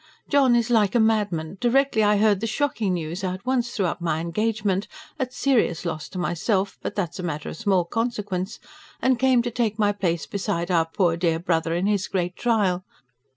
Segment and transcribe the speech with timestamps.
[0.29, 1.59] JOHN IS LIKE A MADMAN.
[1.61, 4.87] DIRECTLY I HEARD THE "SHOCKING" NEWS, I AT ONCE THREW UP MY ENGAGEMENT
[5.19, 8.59] AT "SERIOUS" LOSS TO MYSELF, BUT THAT IS A MATTER OF SMALL CONSEQUENCE
[9.03, 12.83] AND CAME TO TAKE MY PLACE BESIDE OUR POOR DEAR BROTHER IN HIS GREAT TRIAL.